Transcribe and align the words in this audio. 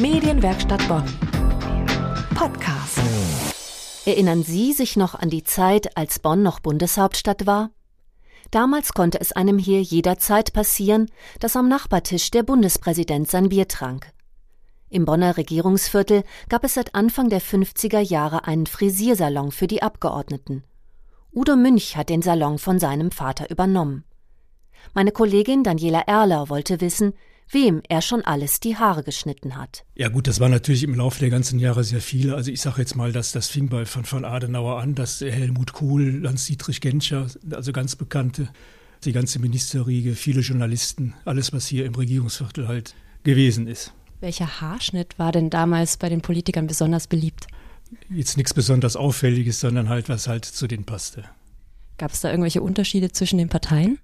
Medienwerkstatt 0.00 0.86
Bonn. 0.86 1.02
Podcast. 2.36 3.00
Erinnern 4.06 4.44
Sie 4.44 4.72
sich 4.72 4.96
noch 4.96 5.16
an 5.16 5.28
die 5.28 5.42
Zeit, 5.42 5.96
als 5.96 6.20
Bonn 6.20 6.40
noch 6.40 6.60
Bundeshauptstadt 6.60 7.46
war? 7.46 7.70
Damals 8.52 8.92
konnte 8.92 9.20
es 9.20 9.32
einem 9.32 9.58
hier 9.58 9.82
jederzeit 9.82 10.52
passieren, 10.52 11.10
dass 11.40 11.56
am 11.56 11.66
Nachbartisch 11.66 12.30
der 12.30 12.44
Bundespräsident 12.44 13.28
sein 13.28 13.48
Bier 13.48 13.66
trank. 13.66 14.12
Im 14.88 15.04
Bonner 15.04 15.36
Regierungsviertel 15.36 16.22
gab 16.48 16.62
es 16.62 16.74
seit 16.74 16.94
Anfang 16.94 17.28
der 17.28 17.42
50er 17.42 17.98
Jahre 17.98 18.44
einen 18.44 18.66
Frisiersalon 18.66 19.50
für 19.50 19.66
die 19.66 19.82
Abgeordneten. 19.82 20.62
Udo 21.34 21.56
Münch 21.56 21.96
hat 21.96 22.08
den 22.08 22.22
Salon 22.22 22.58
von 22.58 22.78
seinem 22.78 23.10
Vater 23.10 23.50
übernommen. 23.50 24.04
Meine 24.94 25.10
Kollegin 25.10 25.64
Daniela 25.64 26.02
Erler 26.02 26.48
wollte 26.48 26.80
wissen, 26.80 27.14
wem 27.50 27.82
er 27.88 28.02
schon 28.02 28.22
alles 28.22 28.60
die 28.60 28.76
Haare 28.76 29.02
geschnitten 29.02 29.56
hat. 29.56 29.84
Ja 29.94 30.08
gut, 30.08 30.26
das 30.26 30.40
war 30.40 30.48
natürlich 30.48 30.82
im 30.82 30.94
Laufe 30.94 31.20
der 31.20 31.30
ganzen 31.30 31.58
Jahre 31.58 31.84
sehr 31.84 32.00
viele. 32.00 32.34
Also 32.34 32.50
ich 32.50 32.60
sage 32.60 32.80
jetzt 32.80 32.96
mal, 32.96 33.12
dass 33.12 33.32
das 33.32 33.48
fing 33.48 33.68
bei 33.68 33.86
von, 33.86 34.04
von 34.04 34.24
Adenauer 34.24 34.80
an, 34.80 34.94
dass 34.94 35.20
Helmut 35.20 35.72
Kohl, 35.72 36.22
Hans-Dietrich 36.26 36.80
Genscher, 36.80 37.26
also 37.50 37.72
ganz 37.72 37.96
bekannte, 37.96 38.48
die 39.04 39.12
ganze 39.12 39.38
Ministerriege, 39.38 40.14
viele 40.14 40.40
Journalisten, 40.40 41.14
alles 41.24 41.52
was 41.52 41.66
hier 41.66 41.86
im 41.86 41.94
Regierungsviertel 41.94 42.68
halt 42.68 42.94
gewesen 43.22 43.66
ist. 43.66 43.92
Welcher 44.20 44.60
Haarschnitt 44.60 45.18
war 45.18 45.32
denn 45.32 45.48
damals 45.48 45.96
bei 45.96 46.08
den 46.08 46.20
Politikern 46.20 46.66
besonders 46.66 47.06
beliebt? 47.06 47.46
Jetzt 48.10 48.36
nichts 48.36 48.52
besonders 48.52 48.96
Auffälliges, 48.96 49.60
sondern 49.60 49.88
halt, 49.88 50.08
was 50.08 50.28
halt 50.28 50.44
zu 50.44 50.66
denen 50.66 50.84
passte. 50.84 51.24
Gab 51.98 52.12
es 52.12 52.20
da 52.20 52.30
irgendwelche 52.30 52.62
Unterschiede 52.62 53.10
zwischen 53.12 53.38
den 53.38 53.48
Parteien? 53.48 53.98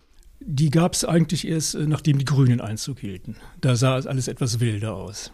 Die 0.46 0.70
gab 0.70 0.92
es 0.92 1.04
eigentlich 1.04 1.48
erst, 1.48 1.74
äh, 1.74 1.86
nachdem 1.86 2.18
die 2.18 2.24
Grünen 2.24 2.60
Einzug 2.60 2.98
hielten. 2.98 3.36
Da 3.60 3.76
sah 3.76 3.94
alles 3.94 4.28
etwas 4.28 4.60
wilder 4.60 4.94
aus. 4.94 5.32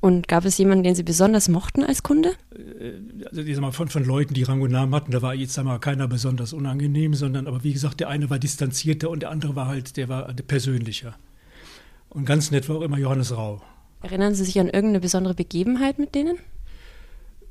Und 0.00 0.26
gab 0.26 0.44
es 0.44 0.58
jemanden, 0.58 0.82
den 0.82 0.96
Sie 0.96 1.04
besonders 1.04 1.48
mochten 1.48 1.84
als 1.84 2.02
Kunde? 2.02 2.30
Äh, 2.50 3.24
also 3.26 3.42
ich 3.42 3.54
sag 3.54 3.62
mal, 3.62 3.70
von, 3.70 3.88
von 3.88 4.04
Leuten, 4.04 4.34
die 4.34 4.42
Rang 4.42 4.60
und 4.60 4.72
Namen 4.72 4.92
hatten, 4.96 5.12
da 5.12 5.22
war 5.22 5.32
jetzt 5.32 5.52
sag 5.52 5.64
mal, 5.64 5.78
keiner 5.78 6.08
besonders 6.08 6.52
unangenehm, 6.52 7.14
sondern 7.14 7.46
aber 7.46 7.62
wie 7.62 7.72
gesagt, 7.72 8.00
der 8.00 8.08
eine 8.08 8.28
war 8.28 8.40
distanzierter 8.40 9.10
und 9.10 9.22
der 9.22 9.30
andere 9.30 9.54
war 9.54 9.68
halt, 9.68 9.96
der 9.96 10.08
war 10.08 10.24
persönlicher. 10.34 11.14
Und 12.08 12.24
ganz 12.24 12.50
nett 12.50 12.68
war 12.68 12.76
auch 12.76 12.82
immer 12.82 12.98
Johannes 12.98 13.36
Rau. 13.36 13.62
Erinnern 14.02 14.34
Sie 14.34 14.44
sich 14.44 14.58
an 14.58 14.66
irgendeine 14.66 14.98
besondere 14.98 15.34
Begebenheit 15.34 16.00
mit 16.00 16.16
denen? 16.16 16.36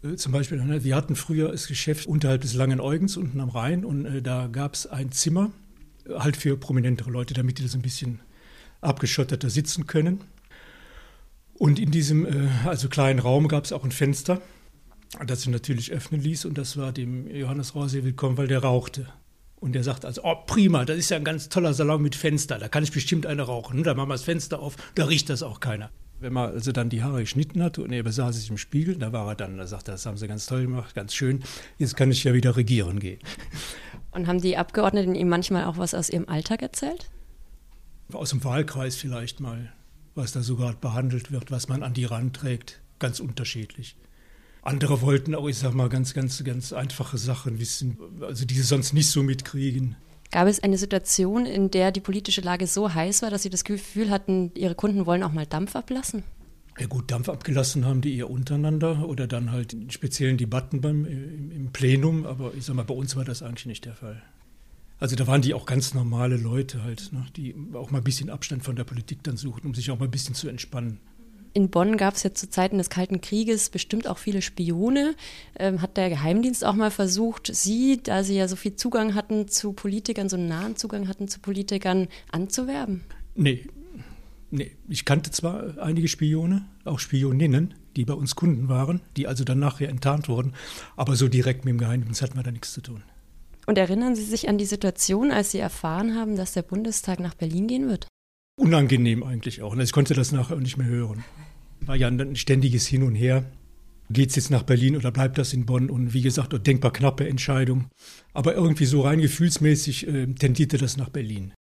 Äh, 0.04 0.16
zum 0.16 0.34
Beispiel, 0.34 0.62
ne, 0.62 0.84
wir 0.84 0.96
hatten 0.96 1.16
früher 1.16 1.54
das 1.54 1.68
Geschäft 1.68 2.06
unterhalb 2.06 2.42
des 2.42 2.54
Langen 2.54 2.82
Eugens 2.82 3.16
unten 3.16 3.40
am 3.40 3.50
Rhein 3.50 3.86
und 3.86 4.06
äh, 4.06 4.22
da 4.22 4.48
gab 4.52 4.74
es 4.74 4.88
ein 4.88 5.14
Zimmer, 5.14 5.52
halt 6.10 6.38
für 6.38 6.58
prominentere 6.58 7.12
Leute, 7.12 7.34
damit 7.34 7.60
die 7.60 7.64
das 7.64 7.76
ein 7.76 7.82
bisschen 7.82 8.20
abgeschotteter 8.82 9.50
sitzen 9.50 9.88
können. 9.88 10.22
Und 11.54 11.80
in 11.80 11.92
diesem 11.92 12.26
äh, 12.26 12.50
also 12.66 12.90
kleinen 12.90 13.20
Raum 13.20 13.48
gab 13.48 13.66
es 13.66 13.72
auch 13.72 13.84
ein 13.84 13.92
Fenster, 13.92 14.42
das 15.26 15.42
sich 15.42 15.50
natürlich 15.50 15.92
öffnen 15.92 16.22
ließ. 16.22 16.46
Und 16.46 16.58
das 16.58 16.78
war 16.78 16.92
dem 16.92 17.28
Johannes 17.28 17.76
Rau 17.76 17.88
sehr 17.88 18.04
willkommen, 18.04 18.38
weil 18.38 18.48
der 18.48 18.64
rauchte. 18.64 19.08
Und 19.62 19.76
er 19.76 19.84
sagte 19.84 20.08
also, 20.08 20.24
oh 20.24 20.36
prima, 20.48 20.86
das 20.86 20.98
ist 20.98 21.12
ja 21.12 21.18
ein 21.18 21.24
ganz 21.24 21.48
toller 21.48 21.76
Salon 21.76 22.02
mit 22.02 22.16
Fenster, 22.16 22.58
da 22.58 22.68
kann 22.68 22.84
ich 22.84 22.92
bestimmt 22.92 23.28
eine 23.28 23.44
rauchen. 23.44 23.84
Da 23.84 23.94
machen 23.94 24.10
wir 24.10 24.16
das 24.16 24.24
Fenster 24.24 24.60
auf, 24.60 24.76
da 24.96 25.06
riecht 25.06 25.30
das 25.30 25.44
auch 25.44 25.60
keiner. 25.60 25.92
Wenn 26.20 26.34
man 26.34 26.52
also 26.52 26.72
dann 26.72 26.90
die 26.90 27.04
Haare 27.04 27.20
geschnitten 27.20 27.62
hatte 27.62 27.84
und 27.84 27.92
er 27.92 28.02
besah 28.02 28.32
sich 28.32 28.50
im 28.50 28.58
Spiegel, 28.58 28.96
da 28.96 29.14
war 29.14 29.28
er 29.28 29.36
dann, 29.36 29.58
da 29.58 29.68
sagte 29.68 29.92
er, 29.92 29.96
das 29.96 30.06
haben 30.08 30.18
sie 30.18 30.28
ganz 30.28 30.48
toll 30.48 30.64
gemacht, 30.64 30.96
ganz 30.96 31.14
schön, 31.14 31.44
jetzt 31.78 31.96
kann 31.96 32.10
ich 32.10 32.24
ja 32.24 32.34
wieder 32.34 32.58
regieren 32.58 33.00
gehen. 33.00 33.20
Und 34.12 34.28
haben 34.28 34.42
die 34.42 34.58
Abgeordneten 34.58 35.16
ihm 35.16 35.30
manchmal 35.30 35.66
auch 35.66 35.78
was 35.78 35.94
aus 35.94 36.10
ihrem 36.10 36.28
Alltag 36.28 36.62
erzählt? 36.62 37.10
Aus 38.12 38.32
dem 38.32 38.44
Wahlkreis 38.44 38.96
vielleicht 38.96 39.40
mal, 39.40 39.72
was 40.16 40.34
da 40.34 40.42
so 40.42 40.58
gerade 40.58 40.78
behandelt 40.78 41.32
wird, 41.32 41.50
was 41.50 41.70
man 41.70 41.82
an 41.82 41.94
die 41.94 42.06
Rand 42.06 42.36
trägt, 42.36 42.82
ganz 43.00 43.20
unterschiedlich. 43.20 43.96
Andere 44.64 45.02
wollten 45.02 45.34
auch, 45.34 45.48
ich 45.48 45.58
sag 45.58 45.74
mal, 45.74 45.90
ganz, 45.90 46.14
ganz, 46.14 46.44
ganz 46.44 46.74
einfache 46.74 47.18
Sachen 47.18 47.60
wissen, 47.60 47.98
also 48.22 48.46
die 48.46 48.54
sie 48.54 48.62
sonst 48.62 48.94
nicht 48.94 49.10
so 49.10 49.24
mitkriegen. 49.24 49.96
Gab 50.30 50.48
es 50.48 50.62
eine 50.62 50.78
Situation, 50.78 51.46
in 51.46 51.72
der 51.72 51.92
die 51.92 52.00
politische 52.00 52.42
Lage 52.42 52.68
so 52.68 52.94
heiß 52.94 53.22
war, 53.22 53.30
dass 53.30 53.44
Sie 53.44 53.50
das 53.50 53.66
Gefühl 53.66 54.10
hatten, 54.10 54.52
Ihre 54.56 54.76
Kunden 54.76 55.06
wollen 55.06 55.24
auch 55.24 55.34
mal 55.34 55.46
Dampf 55.46 55.76
ablassen? 55.76 56.24
Ja 56.82 56.88
gut, 56.88 57.12
Dampf 57.12 57.30
abgelassen 57.30 57.86
haben 57.86 58.02
die 58.02 58.18
eher 58.18 58.28
untereinander 58.28 59.08
oder 59.08 59.28
dann 59.28 59.52
halt 59.52 59.74
in 59.74 59.92
speziellen 59.92 60.38
Debatten 60.38 60.82
beim, 60.82 61.06
im, 61.06 61.52
im 61.52 61.72
Plenum, 61.72 62.26
aber 62.26 62.56
ich 62.58 62.66
sag 62.66 62.76
mal, 62.76 62.82
bei 62.82 62.96
uns 62.96 63.16
war 63.16 63.24
das 63.24 63.44
eigentlich 63.44 63.68
nicht 63.68 63.86
der 63.86 63.94
Fall. 63.94 64.24
Also 65.00 65.16
da 65.16 65.28
waren 65.28 65.44
die 65.44 65.54
auch 65.54 65.68
ganz 65.68 65.94
normale 65.94 66.38
Leute 66.38 66.84
halt, 66.84 67.14
ne, 67.14 67.24
die 67.36 67.54
auch 67.74 67.92
mal 67.92 68.00
ein 68.00 68.04
bisschen 68.04 68.32
Abstand 68.32 68.64
von 68.64 68.76
der 68.76 68.84
Politik 68.84 69.22
dann 69.22 69.38
suchten, 69.38 69.68
um 69.68 69.76
sich 69.76 69.92
auch 69.92 70.00
mal 70.00 70.06
ein 70.06 70.12
bisschen 70.12 70.34
zu 70.34 70.50
entspannen. 70.50 71.00
In 71.54 71.70
Bonn 71.70 71.98
gab 71.98 72.16
es 72.16 72.24
ja 72.24 72.34
zu 72.34 72.50
Zeiten 72.50 72.80
des 72.80 72.90
Kalten 72.90 73.22
Krieges 73.22 73.70
bestimmt 73.70 74.08
auch 74.08 74.18
viele 74.18 74.42
Spione. 74.42 75.14
Ähm, 75.60 75.84
hat 75.84 75.98
der 75.98 76.10
Geheimdienst 76.10 76.66
auch 76.66 76.74
mal 76.74 76.90
versucht, 76.90 77.52
Sie, 77.54 78.00
da 78.02 78.24
Sie 78.24 78.38
ja 78.38 78.48
so 78.48 78.56
viel 78.56 78.76
Zugang 78.76 79.14
hatten 79.14 79.48
zu 79.48 79.74
Politikern, 79.74 80.30
so 80.30 80.36
einen 80.36 80.48
nahen 80.48 80.78
Zugang 80.78 81.08
hatten 81.08 81.28
zu 81.28 81.42
Politikern, 81.42 82.08
anzuwerben? 82.32 83.04
Nee, 83.36 83.68
nee. 84.52 84.72
Ich 84.88 85.06
kannte 85.06 85.32
zwar 85.32 85.78
einige 85.80 86.08
Spione, 86.08 86.66
auch 86.86 87.00
Spioninnen, 87.00 87.74
die 87.96 88.06
bei 88.06 88.14
uns 88.14 88.36
Kunden 88.36 88.70
waren, 88.70 89.02
die 89.18 89.28
also 89.28 89.44
dann 89.44 89.60
nachher 89.60 89.90
enttarnt 89.90 90.30
wurden, 90.30 90.54
aber 90.96 91.16
so 91.16 91.28
direkt 91.28 91.66
mit 91.66 91.74
dem 91.74 91.80
Geheimdienst 91.80 92.22
hatten 92.22 92.36
wir 92.36 92.44
da 92.44 92.52
nichts 92.52 92.74
zu 92.74 92.82
tun. 92.82 93.04
Und 93.68 93.78
erinnern 93.78 94.16
Sie 94.16 94.24
sich 94.24 94.50
an 94.50 94.58
die 94.58 94.66
Situation, 94.66 95.32
als 95.32 95.52
Sie 95.52 95.60
erfahren 95.60 96.16
haben, 96.16 96.36
dass 96.36 96.54
der 96.54 96.64
Bundestag 96.64 97.20
nach 97.20 97.36
Berlin 97.36 97.68
gehen 97.68 97.88
wird? 97.88 98.08
unangenehm 98.62 99.24
eigentlich 99.24 99.62
auch. 99.62 99.76
Ich 99.76 99.92
konnte 99.92 100.14
das 100.14 100.32
nachher 100.32 100.56
auch 100.56 100.62
nicht 100.62 100.78
mehr 100.78 100.88
hören. 100.88 101.24
War 101.82 101.96
ja 101.96 102.08
ein 102.08 102.36
ständiges 102.36 102.88
Hin 102.88 103.04
und 103.04 103.16
Her. 103.16 103.44
Geht 104.10 104.30
es 104.30 104.36
jetzt 104.36 104.52
nach 104.52 104.64
Berlin 104.64 104.96
oder 104.96 105.12
bleibt 105.12 105.38
das 105.38 105.54
in 105.54 105.66
Bonn? 105.66 105.90
Und 105.90 106.14
wie 106.14 106.22
gesagt, 106.22 106.56
denkbar 106.68 106.94
knappe 106.94 107.28
Entscheidung. 107.28 107.88
Aber 108.34 108.54
irgendwie 108.54 108.86
so 108.86 109.02
rein 109.02 109.22
gefühlsmäßig 109.22 110.08
äh, 110.08 110.28
tendierte 110.28 110.78
das 110.78 110.98
nach 110.98 111.10
Berlin. 111.10 111.54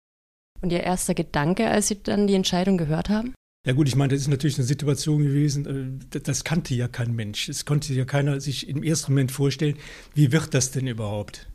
Und 0.61 0.73
Ihr 0.73 0.83
erster 0.83 1.15
Gedanke, 1.15 1.69
als 1.69 1.89
Sie 1.89 2.03
dann 2.03 2.27
die 2.27 2.35
Entscheidung 2.35 2.79
gehört 2.79 3.09
haben? 3.09 3.35
Ja 3.67 3.75
gut, 3.75 3.89
ich 3.89 3.97
meine, 3.97 4.15
das 4.15 4.23
ist 4.23 4.29
natürlich 4.29 4.57
eine 4.57 4.67
Situation 4.67 5.23
gewesen, 5.23 6.01
äh, 6.11 6.21
das 6.21 6.45
kannte 6.45 6.75
ja 6.75 6.89
kein 6.89 7.15
Mensch. 7.15 7.49
Es 7.49 7.65
konnte 7.65 7.93
ja 7.93 8.05
keiner 8.05 8.41
sich 8.41 8.69
im 8.69 8.83
ersten 8.83 9.13
Moment 9.13 9.33
vorstellen, 9.33 9.77
wie 10.15 10.33
wird 10.33 10.55
das 10.55 10.71
denn 10.71 10.87
überhaupt? 10.87 11.49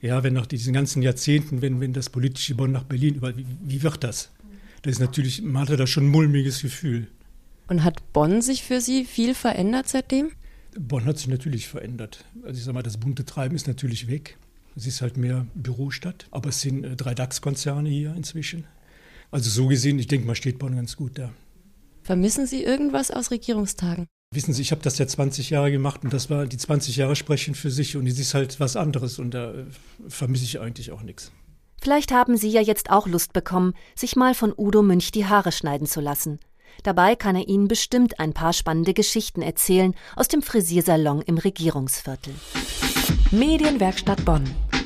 Ja, 0.00 0.22
wenn 0.22 0.34
nach 0.34 0.46
diesen 0.46 0.72
ganzen 0.72 1.02
Jahrzehnten, 1.02 1.62
wenn, 1.62 1.80
wenn 1.80 1.92
das 1.92 2.10
politische 2.10 2.54
Bonn 2.54 2.72
nach 2.72 2.84
Berlin 2.84 3.14
über, 3.14 3.36
wie, 3.36 3.46
wie 3.62 3.82
wird 3.82 4.02
das? 4.02 4.30
Das 4.82 4.92
ist 4.92 5.00
natürlich, 5.00 5.42
man 5.42 5.62
hatte 5.62 5.76
da 5.76 5.86
schon 5.86 6.06
ein 6.06 6.10
mulmiges 6.10 6.62
Gefühl. 6.62 7.08
Und 7.68 7.82
hat 7.82 8.12
Bonn 8.12 8.42
sich 8.42 8.62
für 8.62 8.80
Sie 8.80 9.04
viel 9.04 9.34
verändert 9.34 9.88
seitdem? 9.88 10.30
Bonn 10.78 11.04
hat 11.04 11.18
sich 11.18 11.28
natürlich 11.28 11.68
verändert. 11.68 12.24
Also 12.42 12.58
ich 12.58 12.64
sage 12.64 12.74
mal, 12.74 12.82
das 12.82 12.98
bunte 12.98 13.24
Treiben 13.24 13.56
ist 13.56 13.66
natürlich 13.66 14.08
weg. 14.08 14.36
Es 14.76 14.86
ist 14.86 15.00
halt 15.00 15.16
mehr 15.16 15.46
Bürostadt, 15.54 16.26
aber 16.30 16.50
es 16.50 16.60
sind 16.60 16.84
äh, 16.84 16.96
drei 16.96 17.14
DAX-Konzerne 17.14 17.88
hier 17.88 18.14
inzwischen. 18.14 18.64
Also 19.30 19.50
so 19.50 19.66
gesehen, 19.68 19.98
ich 19.98 20.06
denke 20.06 20.26
mal, 20.26 20.34
steht 20.34 20.58
Bonn 20.58 20.76
ganz 20.76 20.96
gut 20.96 21.18
da. 21.18 21.32
Vermissen 22.02 22.46
Sie 22.46 22.62
irgendwas 22.62 23.10
aus 23.10 23.30
Regierungstagen? 23.30 24.06
Wissen 24.34 24.52
Sie, 24.52 24.62
ich 24.62 24.72
habe 24.72 24.82
das 24.82 24.98
ja 24.98 25.06
20 25.06 25.50
Jahre 25.50 25.72
gemacht 25.72 26.04
und 26.04 26.12
das 26.12 26.28
war 26.28 26.46
die 26.46 26.58
20 26.58 26.96
Jahre 26.96 27.16
sprechen 27.16 27.54
für 27.54 27.70
sich 27.70 27.96
und 27.96 28.06
es 28.06 28.18
ist 28.18 28.34
halt 28.34 28.60
was 28.60 28.76
anderes 28.76 29.18
und 29.18 29.32
da 29.32 29.54
äh, 29.54 29.64
vermisse 30.08 30.44
ich 30.44 30.60
eigentlich 30.60 30.92
auch 30.92 31.02
nichts. 31.02 31.32
Vielleicht 31.80 32.12
haben 32.12 32.36
Sie 32.36 32.48
ja 32.48 32.60
jetzt 32.60 32.90
auch 32.90 33.06
Lust 33.06 33.32
bekommen, 33.32 33.74
sich 33.94 34.14
mal 34.14 34.34
von 34.34 34.52
Udo 34.56 34.82
Münch 34.82 35.10
die 35.10 35.26
Haare 35.26 35.52
schneiden 35.52 35.86
zu 35.86 36.00
lassen. 36.00 36.38
Dabei 36.82 37.16
kann 37.16 37.36
er 37.36 37.48
Ihnen 37.48 37.68
bestimmt 37.68 38.20
ein 38.20 38.34
paar 38.34 38.52
spannende 38.52 38.92
Geschichten 38.92 39.40
erzählen 39.40 39.94
aus 40.16 40.28
dem 40.28 40.42
Frisiersalon 40.42 41.22
im 41.22 41.38
Regierungsviertel. 41.38 42.34
Medienwerkstatt 43.30 44.24
Bonn. 44.24 44.44